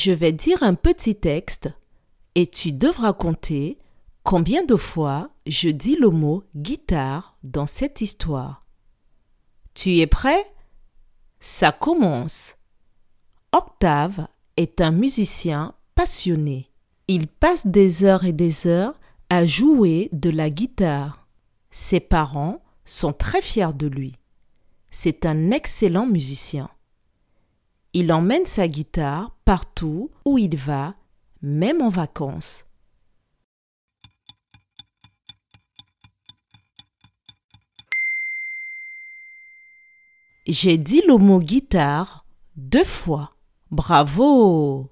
Je 0.00 0.12
vais 0.12 0.30
dire 0.30 0.62
un 0.62 0.74
petit 0.74 1.16
texte 1.16 1.70
et 2.36 2.46
tu 2.46 2.70
devras 2.70 3.12
compter 3.12 3.78
combien 4.22 4.64
de 4.64 4.76
fois 4.76 5.30
je 5.44 5.70
dis 5.70 5.96
le 5.96 6.10
mot 6.10 6.44
guitare 6.54 7.36
dans 7.42 7.66
cette 7.66 8.00
histoire. 8.00 8.64
Tu 9.74 9.96
es 9.98 10.06
prêt? 10.06 10.46
Ça 11.40 11.72
commence. 11.72 12.58
Octave 13.50 14.28
est 14.56 14.80
un 14.80 14.92
musicien 14.92 15.74
passionné. 15.96 16.70
Il 17.08 17.26
passe 17.26 17.66
des 17.66 18.04
heures 18.04 18.24
et 18.24 18.32
des 18.32 18.68
heures 18.68 19.00
à 19.30 19.46
jouer 19.46 20.10
de 20.12 20.30
la 20.30 20.48
guitare. 20.48 21.26
Ses 21.72 21.98
parents 21.98 22.62
sont 22.84 23.12
très 23.12 23.42
fiers 23.42 23.74
de 23.74 23.88
lui. 23.88 24.14
C'est 24.92 25.26
un 25.26 25.50
excellent 25.50 26.06
musicien. 26.06 26.70
Il 27.92 28.12
emmène 28.12 28.46
sa 28.46 28.68
guitare 28.68 29.30
partout 29.44 30.10
où 30.24 30.38
il 30.38 30.56
va, 30.56 30.94
même 31.42 31.82
en 31.82 31.88
vacances. 31.88 32.66
J'ai 40.46 40.78
dit 40.78 41.02
le 41.06 41.16
mot 41.16 41.40
guitare 41.40 42.24
deux 42.56 42.84
fois. 42.84 43.34
Bravo 43.70 44.90